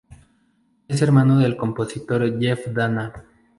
[0.87, 3.13] Es hermano del compositor Jeff Danna.